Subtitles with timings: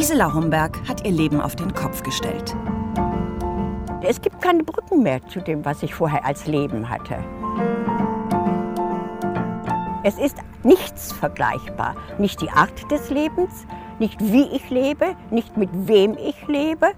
[0.00, 2.56] Gisela Homberg hat ihr Leben auf den Kopf gestellt.
[4.02, 7.22] Es gibt keine Brücken mehr zu dem, was ich vorher als Leben hatte.
[10.02, 11.96] Es ist nichts vergleichbar.
[12.16, 13.66] Nicht die Art des Lebens,
[13.98, 16.92] nicht wie ich lebe, nicht mit wem ich lebe.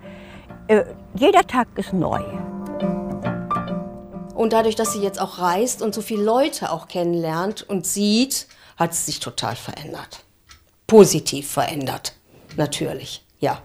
[0.68, 0.84] Äh,
[1.16, 2.22] jeder Tag ist neu.
[4.36, 8.46] Und dadurch, dass sie jetzt auch reist und so viele Leute auch kennenlernt und sieht,
[8.76, 10.22] hat es sich total verändert.
[10.86, 12.14] Positiv verändert,
[12.56, 13.60] natürlich, ja.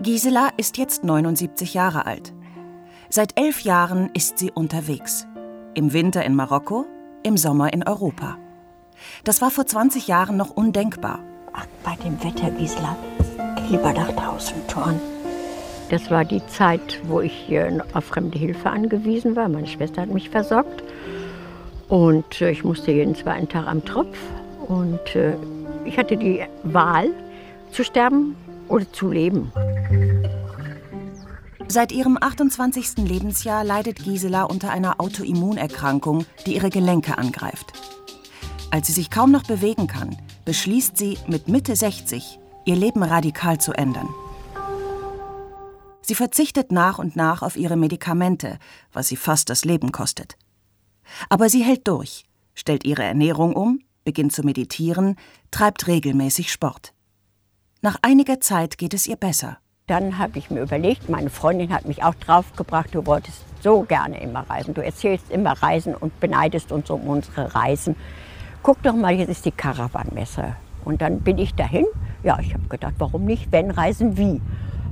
[0.00, 2.32] Gisela ist jetzt 79 Jahre alt.
[3.10, 5.26] Seit elf Jahren ist sie unterwegs.
[5.74, 6.86] Im Winter in Marokko,
[7.22, 8.38] im Sommer in Europa.
[9.24, 11.20] Das war vor 20 Jahren noch undenkbar.
[11.52, 12.96] Ach, bei dem Wetter, Gisela,
[13.68, 15.00] lieber nach draußen turnen.
[15.90, 17.50] Das war die Zeit, wo ich
[17.94, 19.48] auf fremde Hilfe angewiesen war.
[19.48, 20.82] Meine Schwester hat mich versorgt.
[21.88, 24.18] Und äh, ich musste jeden zweiten Tag am Tropf.
[24.66, 25.34] Und äh,
[25.88, 27.10] ich hatte die Wahl,
[27.72, 28.36] zu sterben
[28.68, 29.50] oder zu leben.
[31.66, 32.98] Seit ihrem 28.
[32.98, 37.72] Lebensjahr leidet Gisela unter einer Autoimmunerkrankung, die ihre Gelenke angreift.
[38.70, 43.58] Als sie sich kaum noch bewegen kann, beschließt sie mit Mitte 60, ihr Leben radikal
[43.58, 44.08] zu ändern.
[46.02, 48.58] Sie verzichtet nach und nach auf ihre Medikamente,
[48.92, 50.36] was sie fast das Leben kostet.
[51.28, 55.16] Aber sie hält durch, stellt ihre Ernährung um, beginnt zu meditieren,
[55.50, 56.94] treibt regelmäßig Sport.
[57.82, 59.58] Nach einiger Zeit geht es ihr besser.
[59.86, 64.18] Dann habe ich mir überlegt, meine Freundin hat mich auch draufgebracht, du wolltest so gerne
[64.22, 64.72] immer reisen.
[64.72, 67.96] Du erzählst immer Reisen und beneidest uns um unsere Reisen.
[68.62, 70.56] Guck doch mal, jetzt ist die Caravanmesse.
[70.86, 71.84] Und dann bin ich dahin.
[72.22, 74.40] Ja, ich habe gedacht, warum nicht, wenn Reisen wie?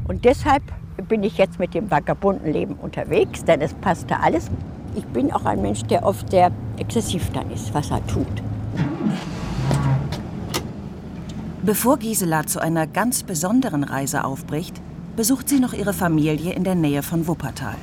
[0.06, 0.62] Und deshalb
[1.08, 4.50] bin ich jetzt mit dem vagabunden Leben unterwegs, denn es passte alles.
[4.94, 8.42] Ich bin auch ein Mensch, der oft sehr exzessiv dann ist, was er tut.
[11.62, 14.80] Bevor Gisela zu einer ganz besonderen Reise aufbricht,
[15.16, 17.74] besucht sie noch ihre Familie in der Nähe von Wuppertal.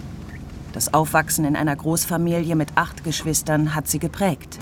[0.72, 4.58] Das Aufwachsen in einer Großfamilie mit acht Geschwistern hat sie geprägt.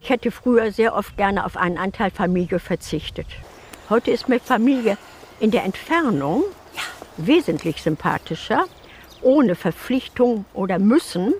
[0.00, 3.26] Ich hätte früher sehr oft gerne auf einen Anteil Familie verzichtet.
[3.90, 4.96] Heute ist mir Familie
[5.40, 6.42] in der Entfernung
[7.16, 8.64] wesentlich sympathischer,
[9.22, 11.34] ohne Verpflichtung oder Müssen.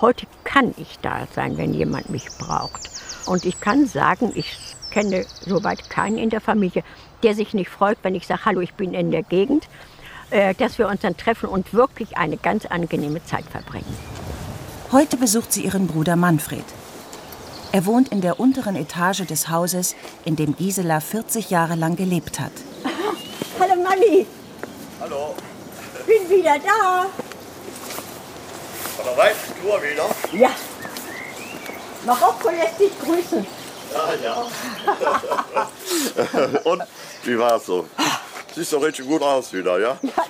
[0.00, 2.99] Heute kann ich da sein, wenn jemand mich braucht.
[3.26, 4.56] Und ich kann sagen, ich
[4.90, 6.82] kenne soweit keinen in der Familie,
[7.22, 9.68] der sich nicht freut, wenn ich sage, hallo, ich bin in der Gegend.
[10.30, 13.96] Äh, dass wir uns dann treffen und wirklich eine ganz angenehme Zeit verbringen.
[14.92, 16.64] Heute besucht sie ihren Bruder Manfred.
[17.72, 22.38] Er wohnt in der unteren Etage des Hauses, in dem Gisela 40 Jahre lang gelebt
[22.38, 22.52] hat.
[23.58, 24.26] Hallo Manni.
[25.00, 25.34] Hallo.
[26.06, 27.06] Bin wieder da.
[28.96, 30.08] Von der weißen Flur wieder?
[30.32, 30.50] Ja.
[32.04, 33.46] Marokko lässt dich grüßen.
[33.92, 35.70] Ja, ja.
[36.64, 36.82] Und
[37.24, 37.86] wie war es so?
[38.54, 39.98] Siehst doch richtig gut aus wieder, ja?
[40.02, 40.24] Ja,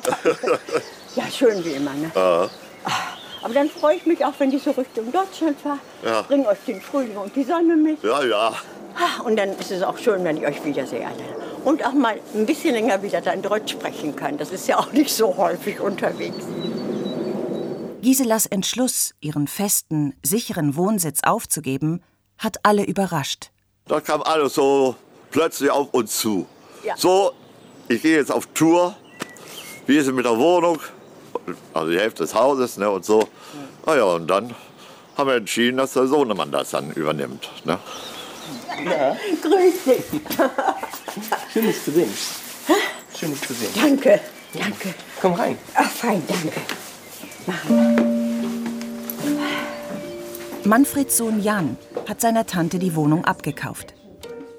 [1.17, 2.11] ja schön wie immer, ne?
[2.15, 2.49] Ja.
[3.43, 5.79] Aber dann freue ich mich auch, wenn ich so Richtung Deutschland fahre.
[6.05, 6.23] Ja.
[6.23, 8.03] Bring euch den Frühling und die Sonne mit.
[8.03, 8.53] Ja, ja.
[8.97, 11.07] Ah, Und dann ist es auch schön, wenn ich euch wiedersehe.
[11.07, 11.25] alle.
[11.65, 14.37] Und auch mal ein bisschen länger wieder dann Deutsch sprechen kann.
[14.37, 16.45] Das ist ja auch nicht so häufig unterwegs.
[18.03, 22.03] Giselas Entschluss, ihren festen, sicheren Wohnsitz aufzugeben,
[22.39, 23.51] hat alle überrascht.
[23.87, 24.97] Da kam alles so
[25.31, 26.47] plötzlich auf uns zu.
[26.85, 26.97] Ja.
[26.97, 27.33] So,
[27.89, 28.97] ich gehe jetzt auf Tour.
[29.87, 30.79] Wie ist es mit der Wohnung?
[31.75, 33.29] Also die Hälfte des Hauses ne, und so.
[33.85, 34.55] Ah ja, und dann
[35.17, 37.51] haben wir entschieden, dass der Sohnemann das dann übernimmt.
[37.65, 37.79] Ne?
[39.43, 40.21] Grüß dich.
[41.53, 42.15] Schön, dich zu sehen.
[43.19, 43.71] Schön, dich zu sehen.
[43.75, 44.21] Danke,
[44.55, 44.95] danke.
[45.21, 45.59] Komm rein.
[45.75, 46.53] Ach, fein, danke.
[50.65, 51.77] Manfreds Sohn Jan
[52.09, 53.95] hat seiner Tante die Wohnung abgekauft.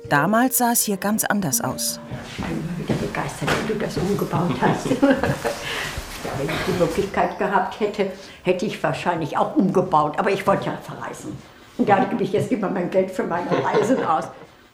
[0.09, 1.99] Damals sah es hier ganz anders aus.
[2.37, 4.87] Ich bin immer wieder begeistert, wenn du das umgebaut hast.
[4.87, 4.97] ja,
[6.37, 8.11] wenn ich die Möglichkeit gehabt hätte,
[8.43, 10.19] hätte ich wahrscheinlich auch umgebaut.
[10.19, 11.37] Aber ich wollte ja verreisen.
[11.77, 14.25] Und da gebe ich jetzt immer mein Geld für meine Reisen aus.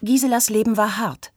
[0.01, 1.31] Giselas Leben war hart.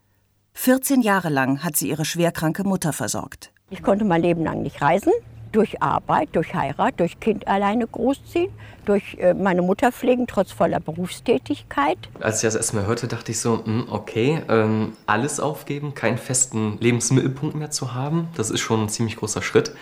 [0.54, 3.52] 14 Jahre lang hat sie ihre schwerkranke Mutter versorgt.
[3.68, 5.12] Ich konnte mein Leben lang nicht reisen.
[5.52, 8.50] Durch Arbeit, durch Heirat, durch Kind alleine großziehen,
[8.84, 11.98] durch äh, meine Mutter pflegen, trotz voller Berufstätigkeit.
[12.20, 16.18] Als ich das erste Mal hörte, dachte ich so, hm, okay, ähm, alles aufgeben, keinen
[16.18, 19.72] festen Lebensmittelpunkt mehr zu haben, das ist schon ein ziemlich großer Schritt.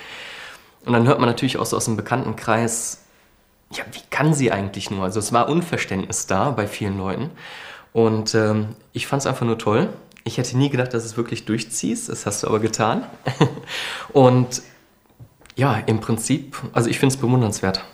[0.85, 3.05] Und dann hört man natürlich auch so aus dem Bekanntenkreis,
[3.71, 5.05] ja, wie kann sie eigentlich nur?
[5.05, 7.31] Also es war Unverständnis da bei vielen Leuten.
[7.93, 9.89] Und ähm, ich fand es einfach nur toll.
[10.25, 12.09] Ich hätte nie gedacht, dass es wirklich durchziehst.
[12.09, 13.05] Das hast du aber getan.
[14.13, 14.63] Und
[15.59, 17.85] ja, im Prinzip, also ich finde es bewundernswert.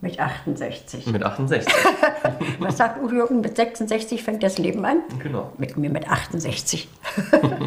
[0.00, 1.06] Mit 68.
[1.06, 1.72] Mit 68.
[2.58, 5.02] Was sagt Udo Jürgen, mit 66 fängt das Leben an?
[5.18, 5.52] Genau.
[5.58, 6.88] Mit mir mit 68.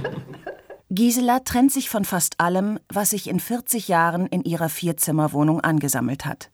[0.90, 6.26] Gisela trennt sich von fast allem, was sich in 40 Jahren in ihrer Vierzimmerwohnung angesammelt
[6.26, 6.50] hat.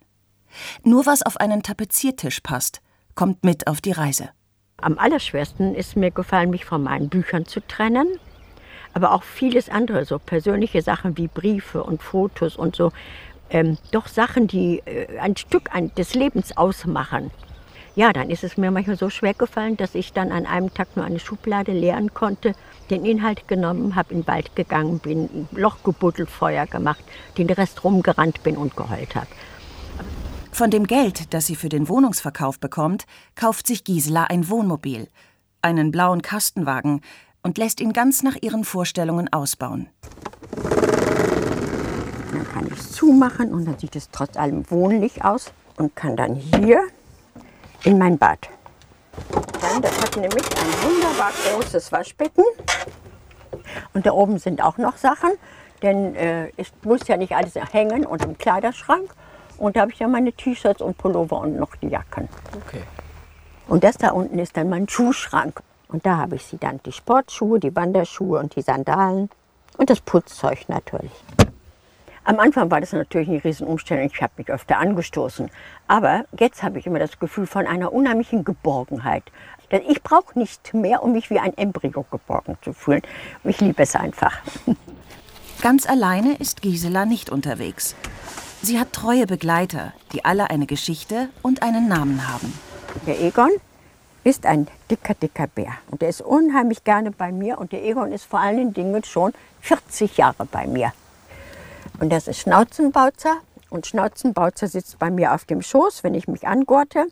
[0.84, 2.82] Nur was auf einen Tapeziertisch passt,
[3.16, 4.30] kommt mit auf die Reise.
[4.78, 8.08] Am allerschwersten ist mir gefallen, mich von meinen Büchern zu trennen.
[8.94, 12.92] Aber auch vieles andere, so persönliche Sachen wie Briefe und Fotos und so.
[13.50, 17.32] Ähm, doch Sachen, die äh, ein Stück des Lebens ausmachen.
[17.96, 20.96] Ja, dann ist es mir manchmal so schwer gefallen, dass ich dann an einem Tag
[20.96, 22.54] nur eine Schublade leeren konnte,
[22.90, 27.04] den Inhalt genommen habe, in den Wald gegangen bin, Loch gebuddelt, Feuer gemacht,
[27.38, 29.28] den Rest rumgerannt bin und geheult habe.
[30.52, 33.06] Von dem Geld, das sie für den Wohnungsverkauf bekommt,
[33.36, 35.08] kauft sich Gisela ein Wohnmobil,
[35.62, 37.02] einen blauen Kastenwagen
[37.44, 39.90] und lässt ihn ganz nach ihren Vorstellungen ausbauen.
[42.32, 46.16] Dann kann ich es zumachen und dann sieht es trotz allem wohnlich aus und kann
[46.16, 46.82] dann hier
[47.84, 48.50] in mein Bad.
[49.62, 52.44] Dann, das hat nämlich ein wunderbar großes Waschbecken.
[53.94, 55.32] Und da oben sind auch noch Sachen,
[55.82, 59.14] denn äh, ich muss ja nicht alles hängen und im Kleiderschrank.
[59.58, 62.30] Und da habe ich ja meine T-Shirts und Pullover und noch die Jacken.
[62.66, 62.84] Okay.
[63.68, 65.62] Und das da unten ist dann mein Schuhschrank.
[65.90, 69.30] Und da habe ich sie dann, die Sportschuhe, die Wanderschuhe und die Sandalen
[69.78, 71.12] und das Putzzeug natürlich.
[72.24, 74.06] Am Anfang war das natürlich eine Riesenumstellung.
[74.06, 75.50] Ich habe mich öfter angestoßen.
[75.88, 79.24] Aber jetzt habe ich immer das Gefühl von einer unheimlichen Geborgenheit.
[79.72, 83.02] Denn ich brauche nicht mehr, um mich wie ein Embryo geborgen zu fühlen.
[83.44, 84.38] Ich liebe es einfach.
[85.62, 87.96] Ganz alleine ist Gisela nicht unterwegs.
[88.62, 92.54] Sie hat treue Begleiter, die alle eine Geschichte und einen Namen haben.
[93.08, 93.52] Der Egon
[94.30, 95.74] ist ein dicker, dicker Bär.
[95.90, 97.58] Und der ist unheimlich gerne bei mir.
[97.58, 100.94] Und der Egon ist vor allen Dingen schon 40 Jahre bei mir.
[102.00, 103.38] Und das ist Schnauzenbautzer.
[103.72, 107.08] Und Schnauzenbautzer sitzt bei mir auf dem Schoß, wenn ich mich angurte.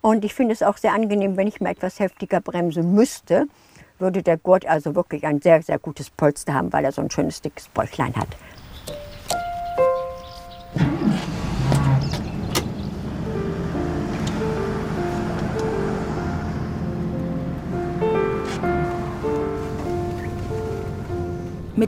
[0.00, 3.48] Und ich finde es auch sehr angenehm, wenn ich mal etwas heftiger bremsen müsste,
[3.98, 7.10] würde der Gurt also wirklich ein sehr, sehr gutes Polster haben, weil er so ein
[7.10, 8.28] schönes dickes Bäuchlein hat.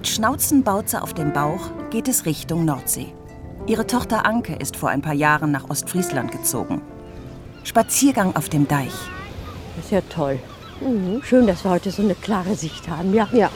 [0.00, 3.12] Mit Schnauzenbauze auf dem Bauch geht es Richtung Nordsee.
[3.66, 6.80] Ihre Tochter Anke ist vor ein paar Jahren nach Ostfriesland gezogen.
[7.64, 8.94] Spaziergang auf dem Deich.
[9.76, 10.38] Das ist ja toll.
[10.80, 11.22] Mhm.
[11.22, 13.12] Schön, dass wir heute so eine klare Sicht haben.
[13.12, 13.50] Ja, ja.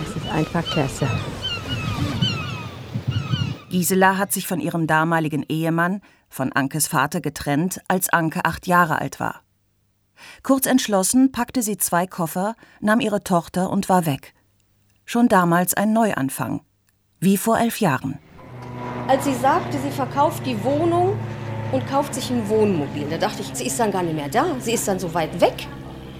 [0.00, 1.06] Das ist einfach klasse.
[3.70, 9.00] Gisela hat sich von ihrem damaligen Ehemann, von Ankes Vater, getrennt, als Anke acht Jahre
[9.00, 9.42] alt war.
[10.42, 14.34] Kurz entschlossen packte sie zwei Koffer, nahm ihre Tochter und war weg.
[15.08, 16.62] Schon damals ein Neuanfang.
[17.20, 18.18] Wie vor elf Jahren.
[19.06, 21.16] Als sie sagte, sie verkauft die Wohnung
[21.70, 24.56] und kauft sich ein Wohnmobil, da dachte ich, sie ist dann gar nicht mehr da.
[24.58, 25.68] Sie ist dann so weit weg.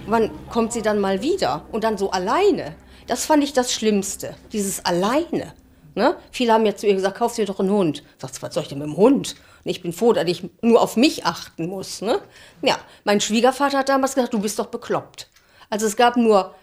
[0.05, 1.65] Wann kommt sie dann mal wieder?
[1.73, 2.77] Und dann so alleine.
[3.07, 5.53] Das fand ich das Schlimmste, dieses Alleine.
[5.93, 6.15] Ne?
[6.31, 8.03] Viele haben ja zu ihr gesagt, kauf dir doch einen Hund.
[8.17, 9.35] Sagt was soll ich denn mit dem Hund?
[9.65, 12.01] Und ich bin froh, dass ich nur auf mich achten muss.
[12.01, 12.21] Ne?
[12.61, 15.29] Ja, mein Schwiegervater hat damals gesagt, du bist doch bekloppt.
[15.69, 16.55] Also es gab nur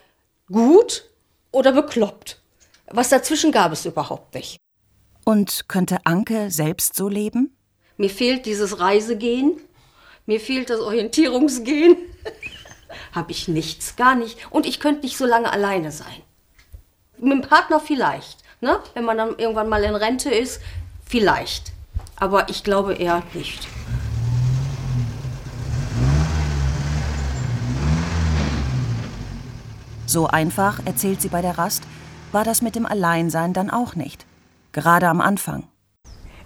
[0.47, 1.03] gut
[1.55, 2.41] oder bekloppt.
[2.87, 4.57] Was dazwischen gab es überhaupt nicht.
[5.23, 7.55] Und könnte Anke selbst so leben?
[7.97, 9.59] Mir fehlt dieses Reisegehen,
[10.25, 11.95] mir fehlt das Orientierungsgehen.
[13.13, 14.37] Habe ich nichts, gar nicht.
[14.51, 16.21] Und ich könnte nicht so lange alleine sein.
[17.17, 18.39] Mit dem Partner vielleicht.
[18.59, 18.79] Ne?
[18.93, 20.61] Wenn man dann irgendwann mal in Rente ist,
[21.05, 21.71] vielleicht.
[22.17, 23.67] Aber ich glaube eher nicht.
[30.07, 31.83] So einfach, erzählt sie bei der Rast,
[32.31, 34.25] war das mit dem Alleinsein dann auch nicht.
[34.71, 35.63] Gerade am Anfang.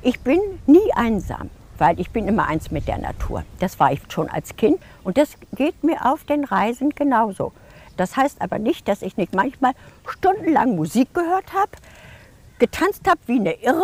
[0.01, 3.43] Ich bin nie einsam, weil ich bin immer eins mit der Natur.
[3.59, 7.51] Das war ich schon als Kind und das geht mir auf den Reisen genauso.
[7.97, 9.73] Das heißt aber nicht, dass ich nicht manchmal
[10.07, 11.71] stundenlang Musik gehört habe,
[12.59, 13.83] getanzt habe wie eine Irre,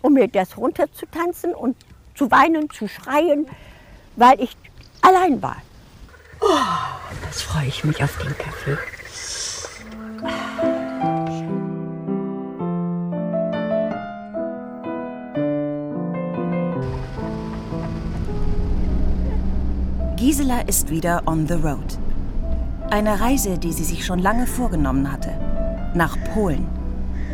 [0.00, 1.76] um mir das runterzutanzen und
[2.14, 3.48] zu weinen, zu schreien,
[4.14, 4.56] weil ich
[5.02, 5.56] allein war.
[6.40, 6.46] Oh,
[7.26, 8.78] das freue ich mich auf den Kaffee.
[20.16, 21.98] Gisela ist wieder on the road.
[22.90, 25.30] Eine Reise, die sie sich schon lange vorgenommen hatte.
[25.94, 26.66] Nach Polen.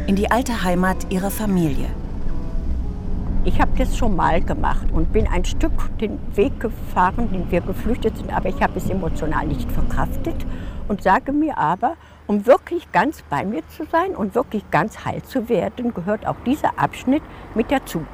[0.07, 1.89] In die alte Heimat ihrer Familie.
[3.47, 7.61] Ich habe das schon mal gemacht und bin ein Stück den Weg gefahren, den wir
[7.63, 10.45] geflüchtet sind, aber ich habe es emotional nicht verkraftet
[10.89, 15.23] und sage mir aber, um wirklich ganz bei mir zu sein und wirklich ganz heil
[15.23, 17.23] zu werden, gehört auch dieser Abschnitt
[17.55, 18.07] mit dazu.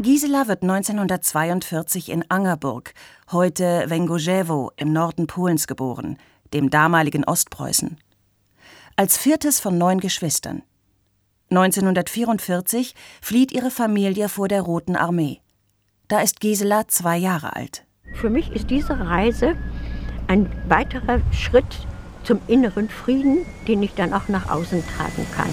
[0.00, 2.94] Gisela wird 1942 in Angerburg,
[3.30, 6.18] heute Węgorzewo im Norden Polens geboren,
[6.52, 7.96] dem damaligen Ostpreußen.
[8.96, 10.62] Als viertes von neun Geschwistern.
[11.50, 15.40] 1944 flieht ihre Familie vor der Roten Armee.
[16.08, 17.84] Da ist Gisela zwei Jahre alt.
[18.14, 19.56] Für mich ist diese Reise
[20.26, 21.86] ein weiterer Schritt
[22.24, 25.50] zum inneren Frieden, den ich dann auch nach außen tragen kann.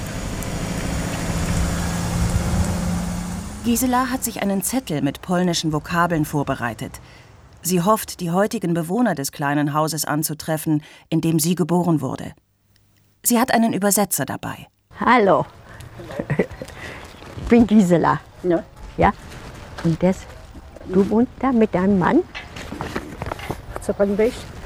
[3.64, 7.00] Gisela hat sich einen Zettel mit polnischen Vokabeln vorbereitet.
[7.62, 12.34] Sie hofft, die heutigen Bewohner des kleinen Hauses anzutreffen, in dem sie geboren wurde.
[13.24, 14.68] Sie hat einen Übersetzer dabei.
[15.00, 15.46] Hallo,
[16.38, 18.20] ich bin Gisela.
[18.42, 18.64] Ja.
[18.98, 19.14] ja?
[19.84, 20.22] Und das,
[20.88, 22.22] du wohnst da mit deinem Mann?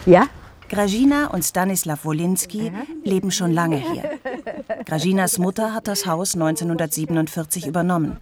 [0.06, 0.28] Ja.
[0.70, 2.72] Grażina und Stanislav Wolinski
[3.04, 4.04] leben schon lange hier.
[4.86, 8.18] Grażynas Mutter hat das Haus 1947 übernommen.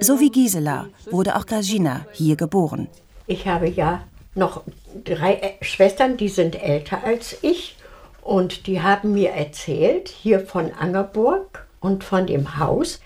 [0.00, 2.88] So wie Gisela wurde auch Grażina hier geboren.
[3.26, 4.62] Ich habe ja noch
[5.04, 7.76] drei Schwestern, die sind älter als ich.
[8.22, 13.00] Und die haben mir erzählt, hier von Angerburg und von dem Haus,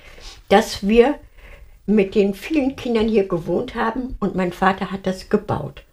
[0.50, 1.14] dass wir
[1.86, 5.85] mit den vielen Kindern hier gewohnt haben und mein Vater hat das gebaut.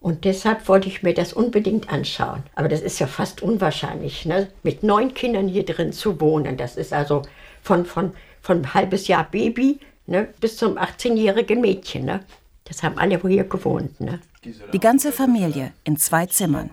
[0.00, 2.44] Und deshalb wollte ich mir das unbedingt anschauen.
[2.54, 4.48] Aber das ist ja fast unwahrscheinlich, ne?
[4.62, 6.56] mit neun Kindern hier drin zu wohnen.
[6.56, 7.22] Das ist also
[7.62, 12.04] von, von, von halbes Jahr Baby ne, bis zum 18-jährigen Mädchen.
[12.04, 12.20] Ne?
[12.64, 14.00] Das haben alle hier gewohnt.
[14.00, 14.20] Ne?
[14.72, 16.70] Die ganze Familie in zwei Zimmern.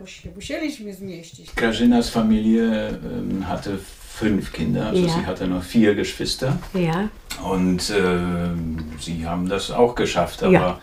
[1.55, 5.13] Grażynas Familie äh, hatte fünf Kinder, also ja.
[5.13, 6.59] sie hatte noch vier Geschwister.
[6.73, 7.09] Ja.
[7.43, 10.79] Und äh, sie haben das auch geschafft, aber ja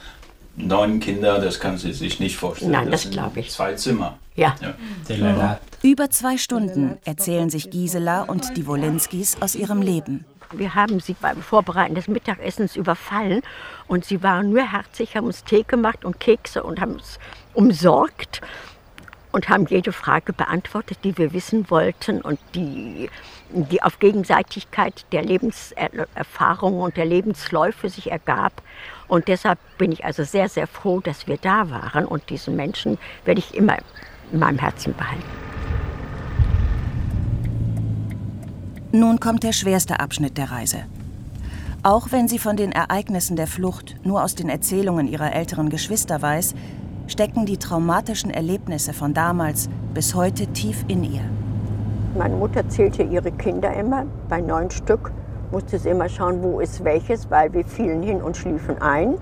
[0.56, 2.72] neun Kinder, das kann sie sich nicht vorstellen.
[2.72, 3.50] Nein, das, das glaube ich.
[3.50, 4.18] Zwei Zimmer.
[4.34, 4.54] Ja.
[5.08, 5.58] ja.
[5.82, 10.24] Über zwei Stunden erzählen sich Gisela und die Wolinskis aus ihrem Leben.
[10.52, 13.42] Wir haben sie beim Vorbereiten des Mittagessens überfallen
[13.88, 17.18] und sie waren nur herzig, haben uns Tee gemacht und Kekse und haben uns
[17.54, 18.42] umsorgt
[19.32, 23.10] und haben jede Frage beantwortet, die wir wissen wollten und die,
[23.50, 28.62] die auf Gegenseitigkeit der Lebenserfahrung und der Lebensläufe sich ergab.
[29.08, 32.98] Und deshalb bin ich also sehr, sehr froh, dass wir da waren und diesen Menschen
[33.24, 33.78] werde ich immer
[34.32, 35.24] in meinem Herzen behalten.
[38.92, 40.84] Nun kommt der schwerste Abschnitt der Reise.
[41.82, 46.22] Auch wenn sie von den Ereignissen der Flucht nur aus den Erzählungen ihrer älteren Geschwister
[46.22, 46.54] weiß,
[47.06, 51.22] stecken die traumatischen Erlebnisse von damals bis heute tief in ihr.
[52.16, 54.04] Meine Mutter zählte ihre Kinder immer.
[54.28, 55.12] Bei neun Stück
[55.50, 59.14] musste sie immer schauen, wo ist welches, weil wir fielen hin und schliefen ein.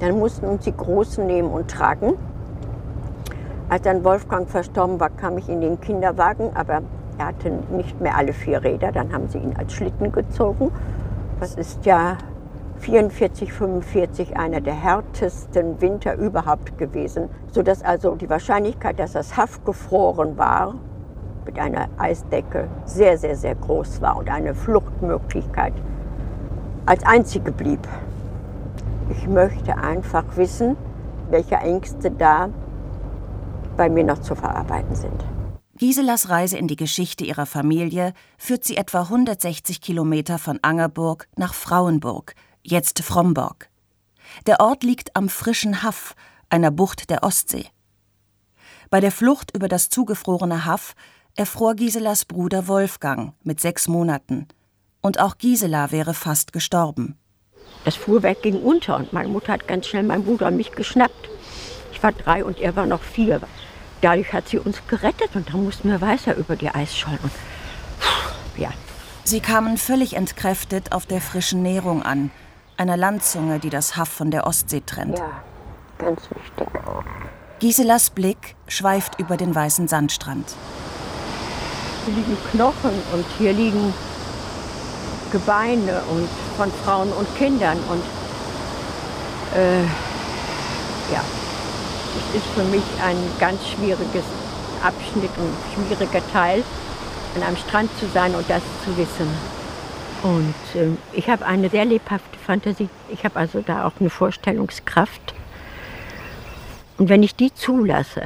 [0.00, 2.14] Dann mussten uns die Großen nehmen und tragen.
[3.68, 6.82] Als dann Wolfgang verstorben war, kam ich in den Kinderwagen, aber
[7.18, 8.92] er hatte nicht mehr alle vier Räder.
[8.92, 10.70] Dann haben sie ihn als Schlitten gezogen.
[11.40, 12.16] Das ist ja
[12.80, 19.64] 44, 45 einer der härtesten Winter überhaupt gewesen, sodass also die Wahrscheinlichkeit, dass das Haft
[19.64, 20.74] gefroren war,
[21.44, 25.72] mit einer Eisdecke sehr, sehr, sehr groß war und eine Fluchtmöglichkeit
[26.86, 27.86] als einzige blieb.
[29.10, 30.76] Ich möchte einfach wissen,
[31.30, 32.48] welche Ängste da
[33.76, 35.24] bei mir noch zu verarbeiten sind.
[35.78, 41.52] Giselas Reise in die Geschichte ihrer Familie führt sie etwa 160 Kilometer von Angerburg nach
[41.52, 42.34] Frauenburg,
[42.66, 43.68] jetzt Fromborg.
[44.46, 46.14] Der Ort liegt am frischen Haff,
[46.50, 47.66] einer Bucht der Ostsee.
[48.90, 50.94] Bei der Flucht über das zugefrorene Haff
[51.34, 54.48] erfror Giselas Bruder Wolfgang mit sechs Monaten.
[55.00, 57.18] Und auch Gisela wäre fast gestorben.
[57.84, 61.28] Das Fuhrwerk ging unter und meine Mutter hat ganz schnell meinen Bruder und mich geschnappt.
[61.92, 63.40] Ich war drei und er war noch vier.
[64.00, 67.30] Dadurch hat sie uns gerettet und dann mussten wir weiter über die Eisschollen.
[68.56, 68.72] Ja.
[69.24, 72.30] Sie kamen völlig entkräftet auf der frischen Nährung an,
[72.76, 75.18] einer Landzunge, die das Haff von der Ostsee trennt.
[75.18, 75.42] Ja,
[75.98, 76.68] ganz wichtig.
[77.58, 80.54] Giselas Blick schweift über den weißen Sandstrand.
[82.04, 83.94] Hier liegen Knochen und hier liegen
[85.32, 88.02] Gebeine und von Frauen und Kindern und
[89.58, 89.82] äh,
[91.12, 91.22] ja,
[92.30, 94.24] es ist für mich ein ganz schwieriges
[94.82, 96.62] Abschnitt und schwieriger Teil,
[97.34, 99.55] an einem Strand zu sein und das zu wissen.
[100.26, 102.88] Und äh, ich habe eine sehr lebhafte Fantasie.
[103.10, 105.34] Ich habe also da auch eine Vorstellungskraft.
[106.98, 108.22] Und wenn ich die zulasse,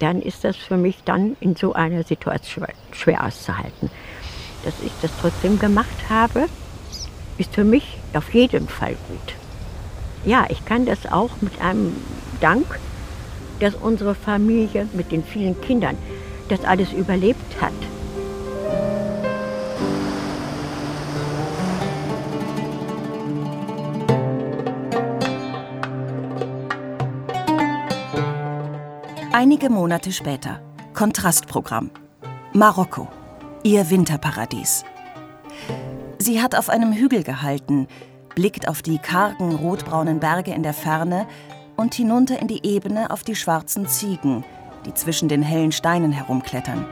[0.00, 3.90] dann ist das für mich dann in so einer Situation schwer auszuhalten.
[4.64, 6.46] Dass ich das trotzdem gemacht habe,
[7.38, 9.34] ist für mich auf jeden Fall gut.
[10.24, 11.94] Ja, ich kann das auch mit einem
[12.40, 12.66] Dank,
[13.60, 15.96] dass unsere Familie mit den vielen Kindern
[16.48, 17.72] das alles überlebt hat.
[29.42, 30.60] Einige Monate später.
[30.92, 31.90] Kontrastprogramm.
[32.52, 33.08] Marokko.
[33.62, 34.84] Ihr Winterparadies.
[36.18, 37.88] Sie hat auf einem Hügel gehalten,
[38.34, 41.26] blickt auf die kargen rotbraunen Berge in der Ferne
[41.78, 44.44] und hinunter in die Ebene auf die schwarzen Ziegen,
[44.84, 46.84] die zwischen den hellen Steinen herumklettern.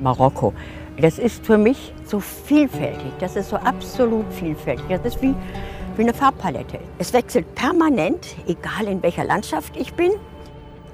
[0.00, 0.54] Marokko,
[0.96, 4.86] das ist für mich so vielfältig, das ist so absolut vielfältig.
[4.88, 5.34] Das ist wie,
[6.00, 6.80] wie eine Farbpalette.
[6.98, 10.12] Es wechselt permanent, egal in welcher Landschaft ich bin.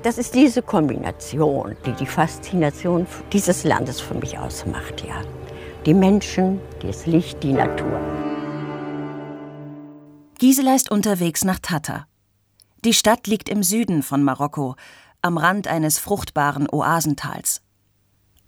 [0.02, 5.22] Das ist diese Kombination, die die Faszination dieses Landes für mich ausmacht, ja.
[5.86, 8.00] Die Menschen, das Licht, die Natur.
[10.40, 12.08] Gisela ist unterwegs nach Tata.
[12.84, 14.74] Die Stadt liegt im Süden von Marokko,
[15.22, 17.62] am Rand eines fruchtbaren Oasentals.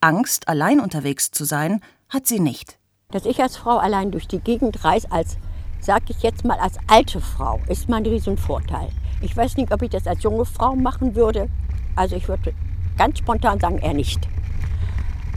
[0.00, 2.78] Angst, allein unterwegs zu sein, hat sie nicht.
[3.12, 5.38] Dass ich als Frau allein durch die Gegend reise, als,
[5.80, 8.88] sag ich jetzt mal, als alte Frau, ist mein Riesenvorteil.
[9.20, 11.48] Ich weiß nicht, ob ich das als junge Frau machen würde.
[11.96, 12.52] Also ich würde
[12.96, 14.28] ganz spontan sagen, eher nicht.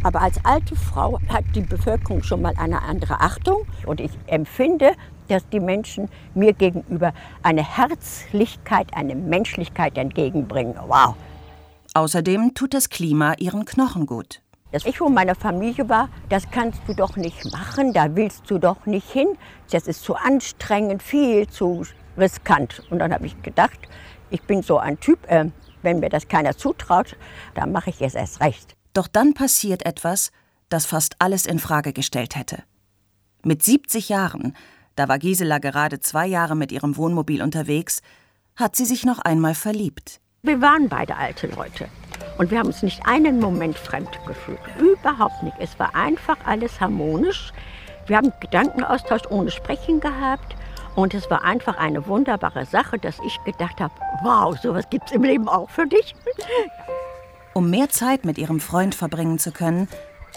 [0.04, 3.66] Aber als alte Frau hat die Bevölkerung schon mal eine andere Achtung.
[3.86, 4.94] Und ich empfinde,
[5.28, 10.76] dass die Menschen mir gegenüber eine Herzlichkeit, eine Menschlichkeit entgegenbringen.
[10.88, 11.16] Wow.
[11.94, 14.42] Außerdem tut das Klima ihren Knochen gut.
[14.72, 18.86] Das Echo meiner Familie war, das kannst du doch nicht machen, da willst du doch
[18.86, 19.28] nicht hin.
[19.70, 21.86] Das ist zu anstrengend, viel zu
[22.18, 22.82] riskant.
[22.90, 23.80] Und dann habe ich gedacht,
[24.30, 25.50] ich bin so ein Typ, äh,
[25.82, 27.18] wenn mir das keiner zutraut,
[27.54, 28.76] dann mache ich es erst recht.
[28.94, 30.32] Doch dann passiert etwas,
[30.70, 32.64] das fast alles in Frage gestellt hätte.
[33.44, 34.56] Mit 70 Jahren,
[34.96, 38.02] da war Gisela gerade zwei Jahre mit ihrem Wohnmobil unterwegs,
[38.56, 40.22] hat sie sich noch einmal verliebt.
[40.44, 41.90] Wir waren beide alte Leute.
[42.38, 44.60] Und wir haben uns nicht einen Moment fremd gefühlt.
[44.80, 45.56] Überhaupt nicht.
[45.60, 47.52] Es war einfach alles harmonisch.
[48.08, 50.56] Wir haben Gedankenaustausch ohne Sprechen gehabt.
[50.96, 55.12] Und es war einfach eine wunderbare Sache, dass ich gedacht habe, wow, sowas gibt es
[55.14, 56.16] im Leben auch für dich.
[57.54, 59.88] Um mehr Zeit mit ihrem Freund verbringen zu können,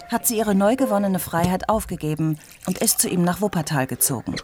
[0.09, 4.35] hat sie ihre neu gewonnene Freiheit aufgegeben und ist zu ihm nach Wuppertal gezogen.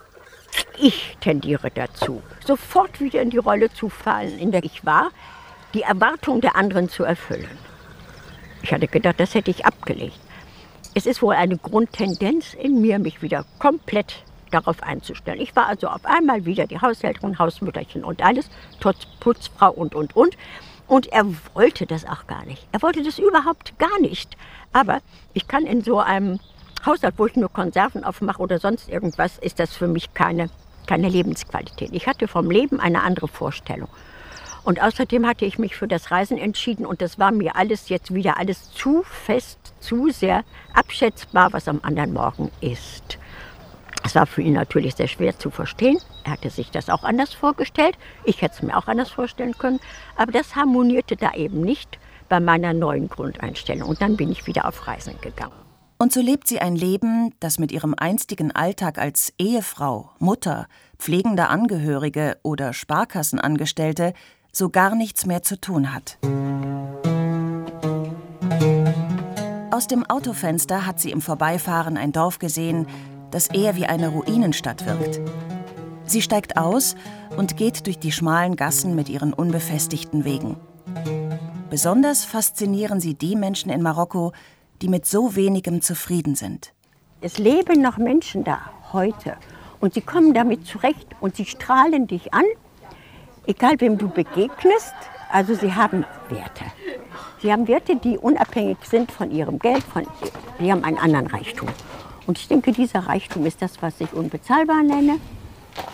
[0.80, 5.12] Ich tendiere dazu, sofort wieder in die Rolle zu fallen, in der ich war,
[5.73, 7.57] die Erwartung der anderen zu erfüllen.
[8.62, 10.19] Ich hatte gedacht, das hätte ich abgelegt.
[10.93, 15.39] Es ist wohl eine Grundtendenz in mir, mich wieder komplett darauf einzustellen.
[15.39, 20.15] Ich war also auf einmal wieder die Haushälterin, Hausmütterchen und alles, trotz Putzfrau und, und,
[20.15, 20.36] und.
[20.88, 22.67] Und er wollte das auch gar nicht.
[22.73, 24.36] Er wollte das überhaupt gar nicht.
[24.73, 24.99] Aber
[25.34, 26.39] ich kann in so einem
[26.86, 30.49] Haushalt, wo ich nur Konserven aufmache oder sonst irgendwas, ist das für mich keine,
[30.88, 31.91] keine Lebensqualität.
[31.93, 33.88] Ich hatte vom Leben eine andere Vorstellung.
[34.63, 38.13] Und außerdem hatte ich mich für das Reisen entschieden und das war mir alles jetzt
[38.13, 40.43] wieder alles zu fest, zu sehr
[40.74, 43.17] abschätzbar, was am anderen Morgen ist.
[44.04, 45.97] Es war für ihn natürlich sehr schwer zu verstehen.
[46.24, 47.97] Er hatte sich das auch anders vorgestellt.
[48.24, 49.80] Ich hätte es mir auch anders vorstellen können.
[50.15, 53.89] Aber das harmonierte da eben nicht bei meiner neuen Grundeinstellung.
[53.89, 55.54] Und dann bin ich wieder auf Reisen gegangen.
[56.00, 61.52] Und so lebt sie ein Leben, das mit ihrem einstigen Alltag als Ehefrau, Mutter, pflegender
[61.52, 64.13] Angehörige oder Sparkassenangestellte
[64.52, 66.18] so gar nichts mehr zu tun hat.
[69.72, 72.88] Aus dem Autofenster hat sie im Vorbeifahren ein Dorf gesehen,
[73.32, 75.22] das eher wie eine Ruinenstadt wirkt.
[76.06, 76.96] Sie steigt aus
[77.38, 80.58] und geht durch die schmalen Gassen mit ihren unbefestigten Wegen.
[81.70, 84.34] Besonders faszinieren sie die Menschen in Marokko,
[84.82, 86.74] die mit so wenigem zufrieden sind.
[87.22, 88.60] Es leben noch Menschen da
[88.92, 89.38] heute
[89.80, 92.44] und sie kommen damit zurecht und sie strahlen dich an
[93.45, 94.93] egal wem du begegnest,
[95.32, 96.65] also sie haben Werte.
[97.41, 100.06] Sie haben Werte, die unabhängig sind von ihrem Geld, von,
[100.60, 101.69] sie haben einen anderen Reichtum.
[102.27, 105.17] Und ich denke, dieser Reichtum ist das, was ich unbezahlbar nenne.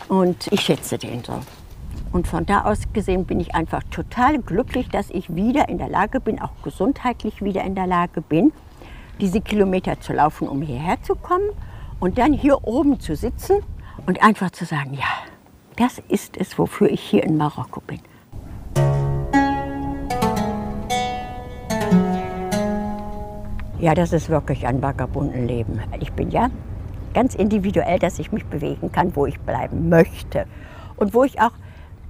[0.10, 1.40] Und ich schätze den so.
[2.12, 5.90] Und von da aus gesehen bin ich einfach total glücklich, dass ich wieder in der
[5.90, 8.54] Lage bin, auch gesundheitlich wieder in der Lage bin,
[9.20, 11.50] diese Kilometer zu laufen, um hierher zu kommen
[12.00, 13.64] und dann hier oben zu sitzen
[14.06, 15.08] und einfach zu sagen, ja,
[15.78, 18.00] das ist es, wofür ich hier in Marokko bin.
[23.80, 25.80] Ja, das ist wirklich ein Vagabundenleben.
[26.00, 26.50] Ich bin ja
[27.14, 30.48] ganz individuell, dass ich mich bewegen kann, wo ich bleiben möchte.
[30.96, 31.52] Und wo ich auch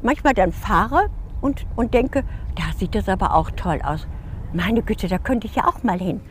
[0.02, 1.10] manchmal dann fahre
[1.42, 2.24] und, und denke,
[2.56, 4.08] da sieht das aber auch toll aus.
[4.54, 6.22] Meine Güte, da könnte ich ja auch mal hin.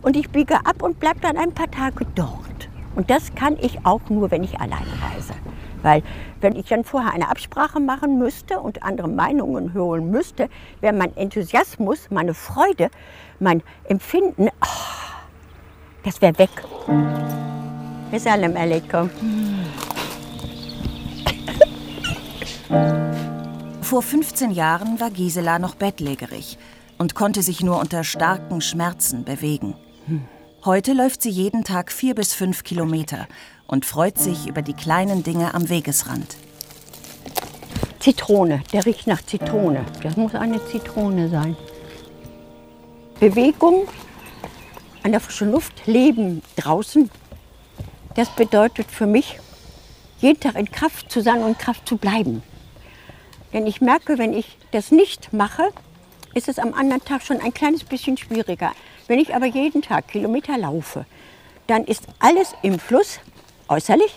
[0.00, 2.68] Und ich biege ab und bleibe dann ein paar Tage dort.
[2.94, 5.34] Und das kann ich auch nur, wenn ich allein reise.
[5.84, 6.02] Weil
[6.40, 10.48] wenn ich dann vorher eine Absprache machen müsste und andere Meinungen hören müsste,
[10.80, 12.90] wäre mein Enthusiasmus, meine Freude,
[13.38, 14.66] mein Empfinden, oh,
[16.02, 16.50] das wäre weg.
[23.82, 26.58] Vor Vor 15 Jahren war Gisela noch bettlägerig
[26.96, 29.74] und konnte sich nur unter starken Schmerzen bewegen.
[30.64, 33.28] Heute läuft sie jeden Tag vier bis fünf Kilometer
[33.66, 36.36] und freut sich über die kleinen Dinge am Wegesrand.
[37.98, 39.84] Zitrone, der riecht nach Zitrone.
[40.02, 41.56] Das muss eine Zitrone sein.
[43.18, 43.88] Bewegung,
[45.02, 47.10] an der frischen Luft, Leben draußen.
[48.14, 49.38] Das bedeutet für mich,
[50.18, 52.42] jeden Tag in Kraft zu sein und Kraft zu bleiben.
[53.52, 55.70] Denn ich merke, wenn ich das nicht mache,
[56.34, 58.72] ist es am anderen Tag schon ein kleines bisschen schwieriger.
[59.06, 61.06] Wenn ich aber jeden Tag Kilometer laufe,
[61.66, 63.20] dann ist alles im Fluss,
[63.68, 64.14] äußerlich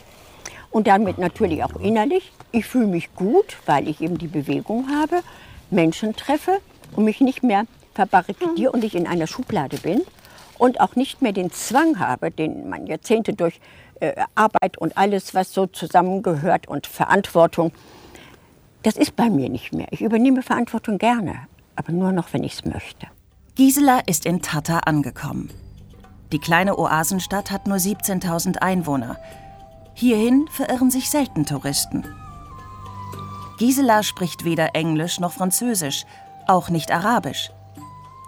[0.71, 2.31] und damit natürlich auch innerlich.
[2.51, 5.21] Ich fühle mich gut, weil ich eben die Bewegung habe,
[5.69, 6.59] Menschen treffe
[6.95, 10.01] und mich nicht mehr verbarrikadiere und ich in einer Schublade bin
[10.57, 13.59] und auch nicht mehr den Zwang habe, den man Jahrzehnte durch
[13.99, 17.71] äh, Arbeit und alles, was so zusammengehört und Verantwortung,
[18.83, 19.87] das ist bei mir nicht mehr.
[19.91, 23.07] Ich übernehme Verantwortung gerne, aber nur noch, wenn ich es möchte.
[23.55, 25.49] Gisela ist in Tata angekommen.
[26.33, 29.17] Die kleine Oasenstadt hat nur 17.000 Einwohner.
[29.93, 32.03] Hierhin verirren sich selten Touristen.
[33.57, 36.05] Gisela spricht weder Englisch noch Französisch,
[36.45, 37.51] auch nicht Arabisch.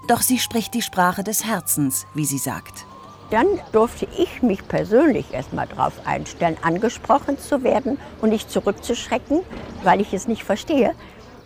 [0.07, 2.85] Doch sie spricht die Sprache des Herzens, wie sie sagt.
[3.31, 9.41] Dann durfte ich mich persönlich erst mal darauf einstellen, angesprochen zu werden und nicht zurückzuschrecken,
[9.83, 10.95] weil ich es nicht verstehe,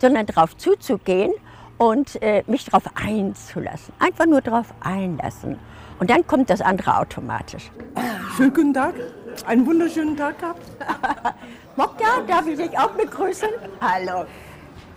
[0.00, 1.32] sondern darauf zuzugehen
[1.76, 3.92] und äh, mich darauf einzulassen.
[3.98, 5.58] Einfach nur darauf einlassen.
[6.04, 7.70] Und dann kommt das andere automatisch.
[8.36, 8.92] Schönen guten Tag.
[9.46, 10.60] Einen wunderschönen Tag gehabt.
[11.76, 13.48] Mokta, darf ich dich auch begrüßen?
[13.80, 14.26] Hallo.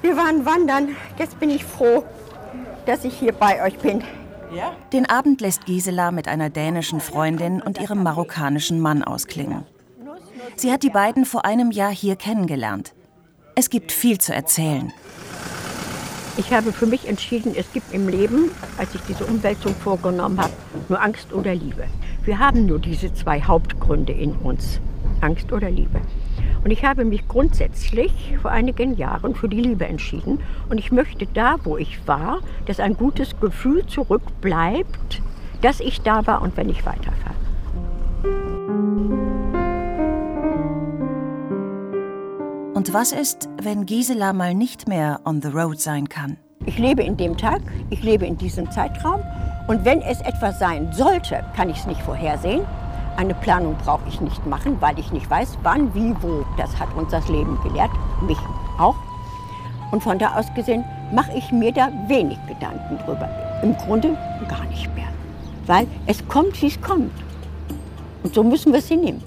[0.02, 0.98] Wir waren wandern.
[1.18, 2.04] Jetzt bin ich froh,
[2.86, 4.04] dass ich hier bei euch bin.
[4.54, 4.76] Ja?
[4.92, 9.64] Den Abend lässt Gisela mit einer dänischen Freundin und ihrem marokkanischen Mann ausklingen.
[10.58, 12.94] Sie hat die beiden vor einem Jahr hier kennengelernt.
[13.56, 14.92] Es gibt viel zu erzählen.
[16.38, 20.54] Ich habe für mich entschieden, es gibt im Leben, als ich diese Umwälzung vorgenommen habe,
[20.88, 21.86] nur Angst oder Liebe.
[22.24, 24.80] Wir haben nur diese zwei Hauptgründe in uns,
[25.20, 26.00] Angst oder Liebe.
[26.64, 30.40] Und ich habe mich grundsätzlich vor einigen Jahren für die Liebe entschieden.
[30.70, 35.22] Und ich möchte da, wo ich war, dass ein gutes Gefühl zurückbleibt,
[35.62, 37.34] dass ich da war und wenn ich weiterfahre.
[42.88, 46.38] Und was ist, wenn Gisela mal nicht mehr on the road sein kann?
[46.66, 49.22] Ich lebe in dem Tag, ich lebe in diesem Zeitraum.
[49.68, 52.62] Und wenn es etwas sein sollte, kann ich es nicht vorhersehen.
[53.18, 56.46] Eine Planung brauche ich nicht machen, weil ich nicht weiß, wann, wie, wo.
[56.56, 57.92] Das hat uns das Leben gelehrt,
[58.26, 58.38] mich
[58.80, 58.96] auch.
[59.92, 63.28] Und von da aus gesehen mache ich mir da wenig Gedanken drüber.
[63.64, 65.10] Im Grunde gar nicht mehr.
[65.66, 67.12] Weil es kommt, wie es kommt.
[68.24, 69.22] Und so müssen wir es hinnehmen.